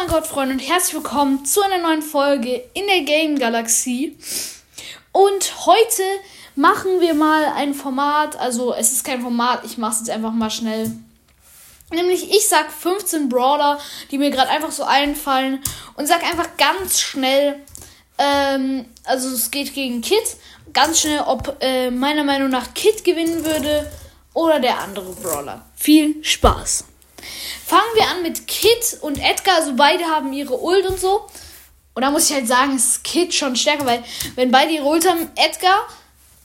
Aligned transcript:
mein 0.00 0.06
Gott, 0.06 0.28
Freunde, 0.28 0.54
und 0.54 0.60
herzlich 0.60 0.94
willkommen 0.94 1.44
zu 1.44 1.60
einer 1.60 1.78
neuen 1.78 2.02
Folge 2.02 2.62
in 2.72 2.86
der 2.86 3.00
Game 3.00 3.36
Galaxie. 3.36 4.16
Und 5.10 5.66
heute 5.66 6.02
machen 6.54 7.00
wir 7.00 7.14
mal 7.14 7.46
ein 7.56 7.74
Format, 7.74 8.36
also 8.36 8.72
es 8.72 8.92
ist 8.92 9.02
kein 9.02 9.22
Format, 9.22 9.64
ich 9.64 9.76
mache 9.76 9.94
es 9.94 9.98
jetzt 9.98 10.10
einfach 10.10 10.30
mal 10.30 10.50
schnell. 10.50 10.92
Nämlich, 11.90 12.30
ich 12.30 12.46
sag 12.46 12.70
15 12.70 13.28
Brawler, 13.28 13.80
die 14.12 14.18
mir 14.18 14.30
gerade 14.30 14.50
einfach 14.50 14.70
so 14.70 14.84
einfallen 14.84 15.60
und 15.96 16.06
sag 16.06 16.22
einfach 16.22 16.56
ganz 16.56 17.00
schnell, 17.00 17.56
ähm, 18.18 18.84
also 19.02 19.28
es 19.30 19.50
geht 19.50 19.74
gegen 19.74 20.00
Kit, 20.00 20.36
ganz 20.72 21.00
schnell, 21.00 21.22
ob 21.26 21.56
äh, 21.58 21.90
meiner 21.90 22.22
Meinung 22.22 22.50
nach 22.50 22.72
Kit 22.72 23.02
gewinnen 23.02 23.44
würde 23.44 23.90
oder 24.32 24.60
der 24.60 24.78
andere 24.78 25.12
Brawler. 25.14 25.66
Viel 25.74 26.22
Spaß! 26.22 26.84
Fangen 27.68 27.94
wir 27.96 28.08
an 28.08 28.22
mit 28.22 28.46
Kit 28.46 28.96
und 29.02 29.18
Edgar. 29.18 29.56
Also 29.56 29.76
beide 29.76 30.02
haben 30.06 30.32
ihre 30.32 30.58
Ult 30.58 30.86
und 30.86 30.98
so. 30.98 31.26
Und 31.92 32.00
da 32.00 32.10
muss 32.10 32.30
ich 32.30 32.34
halt 32.34 32.48
sagen, 32.48 32.74
ist 32.74 33.04
Kit 33.04 33.34
schon 33.34 33.56
stärker, 33.56 33.84
weil 33.84 34.02
wenn 34.36 34.50
beide 34.50 34.72
ihre 34.72 34.86
Ult 34.86 35.06
haben, 35.06 35.28
Edgar 35.36 35.86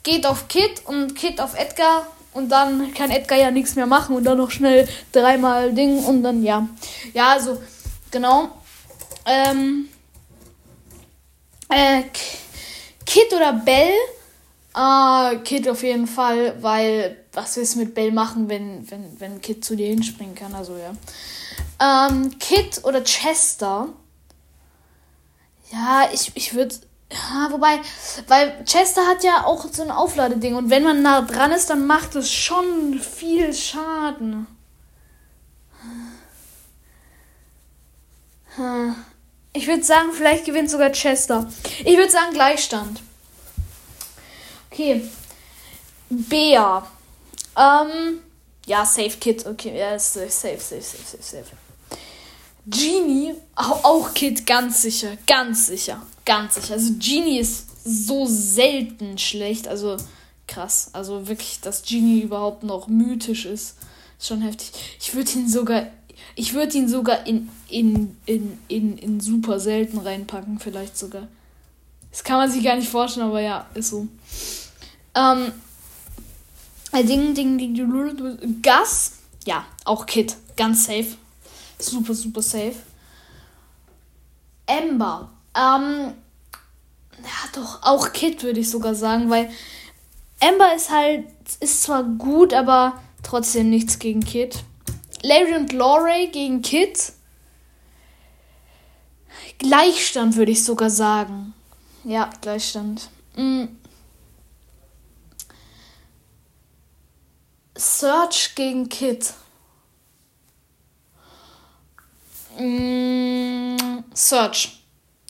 geht 0.03 0.25
auf 0.25 0.49
Kit 0.49 0.81
und 0.83 1.15
Kit 1.15 1.39
auf 1.39 1.57
Edgar. 1.57 2.07
Und 2.33 2.49
dann 2.49 2.93
kann 2.93 3.09
Edgar 3.09 3.37
ja 3.37 3.51
nichts 3.51 3.75
mehr 3.75 3.85
machen 3.85 4.17
und 4.17 4.25
dann 4.25 4.37
noch 4.37 4.51
schnell 4.51 4.85
dreimal 5.13 5.71
Ding 5.71 6.03
und 6.03 6.23
dann 6.23 6.43
ja. 6.43 6.67
Ja, 7.13 7.29
also, 7.29 7.63
genau. 8.11 8.49
Ähm, 9.25 9.87
äh, 11.69 12.03
Kit 13.05 13.33
oder 13.33 13.53
Bell 13.53 13.93
Ah, 15.23 15.35
Kid 15.35 15.69
auf 15.69 15.83
jeden 15.83 16.07
Fall, 16.07 16.61
weil 16.61 17.17
was 17.31 17.55
willst 17.55 17.75
du 17.75 17.79
mit 17.79 17.95
Bell 17.95 18.11
machen, 18.11 18.49
wenn, 18.49 18.89
wenn, 18.91 19.19
wenn 19.19 19.41
Kid 19.41 19.63
zu 19.63 19.75
dir 19.75 19.87
hinspringen 19.87 20.35
kann? 20.35 20.53
Also 20.53 20.75
ja. 20.75 20.93
Ähm, 21.79 22.37
Kid 22.39 22.81
oder 22.83 23.03
Chester? 23.03 23.87
Ja, 25.71 26.09
ich, 26.11 26.31
ich 26.35 26.53
würde. 26.53 26.75
Ja, 27.09 27.51
wobei, 27.51 27.79
weil 28.27 28.65
Chester 28.65 29.07
hat 29.07 29.23
ja 29.23 29.45
auch 29.45 29.65
so 29.71 29.83
ein 29.83 29.91
Aufladeding 29.91 30.55
und 30.55 30.69
wenn 30.69 30.83
man 30.83 31.03
nah 31.03 31.21
dran 31.21 31.51
ist, 31.51 31.69
dann 31.69 31.85
macht 31.85 32.15
es 32.15 32.31
schon 32.31 32.99
viel 32.99 33.53
Schaden. 33.53 34.47
Ich 39.53 39.67
würde 39.67 39.83
sagen, 39.83 40.09
vielleicht 40.11 40.45
gewinnt 40.45 40.71
sogar 40.71 40.91
Chester. 40.91 41.49
Ich 41.85 41.95
würde 41.97 42.11
sagen 42.11 42.33
Gleichstand. 42.33 43.02
Okay. 44.73 45.03
Bea. 46.09 46.87
Ähm, 47.55 48.19
ja, 48.65 48.85
Safe 48.85 49.17
Kid. 49.19 49.45
Okay, 49.45 49.77
ja, 49.77 49.99
safe, 49.99 50.31
safe, 50.31 50.57
safe, 50.57 50.81
safe, 50.81 51.03
safe, 51.03 51.23
safe. 51.23 51.45
Genie, 52.65 53.35
auch, 53.55 53.83
auch 53.83 54.13
Kid, 54.15 54.47
ganz 54.47 54.81
sicher, 54.81 55.17
ganz 55.27 55.67
sicher, 55.67 56.01
ganz 56.25 56.55
sicher. 56.55 56.73
Also 56.73 56.93
Genie 56.97 57.39
ist 57.39 57.67
so 57.83 58.25
selten 58.25 59.17
schlecht, 59.17 59.67
also 59.67 59.97
krass. 60.47 60.89
Also 60.93 61.27
wirklich, 61.27 61.59
dass 61.61 61.83
Genie 61.83 62.21
überhaupt 62.21 62.63
noch 62.63 62.87
mythisch 62.87 63.45
ist, 63.45 63.75
ist 64.17 64.27
schon 64.27 64.41
heftig. 64.41 64.71
Ich 64.99 65.13
würde 65.13 65.31
ihn 65.33 65.49
sogar, 65.49 65.87
ich 66.35 66.53
würde 66.53 66.77
ihn 66.77 66.87
sogar 66.87 67.27
in, 67.27 67.49
in, 67.69 68.17
in, 68.25 68.57
in, 68.69 68.97
in 68.97 69.19
super 69.19 69.59
selten 69.59 69.99
reinpacken, 69.99 70.57
vielleicht 70.57 70.97
sogar. 70.97 71.27
Das 72.09 72.23
kann 72.23 72.37
man 72.37 72.49
sich 72.49 72.63
gar 72.63 72.75
nicht 72.75 72.89
vorstellen, 72.89 73.27
aber 73.27 73.41
ja, 73.41 73.65
ist 73.73 73.89
so. 73.89 74.07
Ähm, 75.15 75.51
Ding, 76.93 77.33
Ding, 77.33 77.57
Ding, 77.57 78.61
Gas. 78.61 79.13
Ja, 79.45 79.65
auch 79.85 80.05
Kit. 80.05 80.35
Ganz 80.55 80.85
safe. 80.85 81.17
Super, 81.79 82.13
super 82.13 82.41
safe. 82.41 82.75
Ember. 84.65 85.29
Ähm, 85.55 86.13
ja, 87.23 87.49
doch, 87.53 87.83
auch 87.83 88.13
Kit 88.13 88.43
würde 88.43 88.59
ich 88.59 88.69
sogar 88.69 88.95
sagen, 88.95 89.29
weil 89.29 89.49
Ember 90.39 90.75
ist 90.75 90.89
halt, 90.89 91.25
ist 91.59 91.83
zwar 91.83 92.03
gut, 92.03 92.53
aber 92.53 93.01
trotzdem 93.23 93.69
nichts 93.69 93.99
gegen 93.99 94.21
Kit. 94.21 94.63
Larry 95.21 95.55
und 95.55 95.71
Lorray 95.71 96.27
gegen 96.27 96.61
Kit. 96.61 97.13
Gleichstand 99.57 100.35
würde 100.35 100.51
ich 100.51 100.63
sogar 100.63 100.89
sagen. 100.89 101.53
Ja, 102.03 102.29
Gleichstand. 102.41 103.09
Mhm. 103.35 103.79
Search 108.03 108.53
gegen 108.55 108.89
Kid. 108.89 109.33
Mm, 112.59 114.03
Search. 114.13 114.83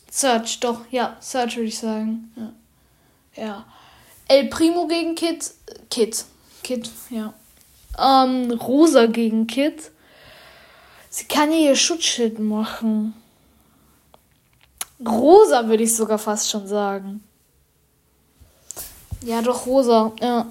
Search, 0.09 0.59
doch, 0.59 0.79
ja, 0.89 1.15
Search 1.19 1.57
würde 1.57 1.67
ich 1.67 1.77
sagen. 1.77 2.33
Ja. 2.35 3.43
ja. 3.43 3.65
El 4.27 4.47
Primo 4.47 4.87
gegen 4.87 5.13
Kid. 5.13 5.51
Kid. 5.91 6.25
Kid, 6.63 6.89
ja. 7.11 7.35
Ähm, 7.95 8.49
Rosa 8.53 9.05
gegen 9.05 9.45
Kid. 9.45 9.91
Sie 11.11 11.25
kann 11.25 11.51
hier 11.51 11.69
ihr 11.69 11.75
Schutzschild 11.75 12.39
machen. 12.39 13.13
Rosa 15.07 15.67
würde 15.67 15.83
ich 15.83 15.95
sogar 15.95 16.17
fast 16.17 16.49
schon 16.49 16.67
sagen. 16.67 17.23
Ja, 19.21 19.43
doch, 19.43 19.67
Rosa, 19.67 20.11
ja. 20.19 20.47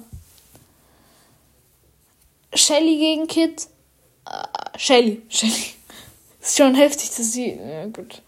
Shelly 2.63 2.97
gegen 2.97 3.27
Kid. 3.27 3.67
Uh, 4.25 4.77
Shelly, 4.77 5.21
Shelly. 5.27 5.73
Ist 6.41 6.57
schon 6.57 6.75
heftig, 6.75 7.09
dass 7.09 7.33
sie. 7.33 7.51
Ja, 7.51 7.85
gut. 7.87 8.21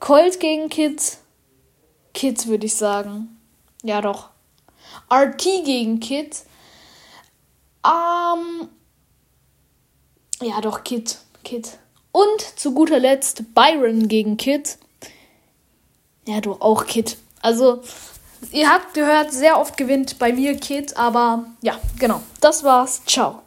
Colt 0.00 0.40
gegen 0.40 0.68
Kids. 0.68 1.18
Kids 2.12 2.46
würde 2.46 2.66
ich 2.66 2.74
sagen. 2.74 3.38
Ja, 3.82 4.00
doch. 4.00 4.30
RT 5.12 5.42
gegen 5.64 6.00
Kid. 6.00 6.42
Ähm. 7.84 8.68
Ja, 10.42 10.60
doch, 10.60 10.82
Kid. 10.82 11.18
Kid. 11.44 11.78
Und 12.12 12.40
zu 12.56 12.74
guter 12.74 12.98
Letzt 12.98 13.54
Byron 13.54 14.08
gegen 14.08 14.36
Kid. 14.36 14.78
Ja, 16.26 16.40
doch, 16.40 16.60
auch 16.60 16.86
Kid. 16.86 17.16
Also, 17.42 17.82
Ihr 18.52 18.70
habt 18.70 18.94
gehört, 18.94 19.32
sehr 19.32 19.58
oft 19.58 19.76
gewinnt 19.76 20.18
bei 20.18 20.32
mir 20.32 20.56
Kid, 20.56 20.96
aber 20.96 21.46
ja, 21.62 21.78
genau. 21.98 22.22
Das 22.40 22.64
war's. 22.64 23.02
Ciao. 23.06 23.42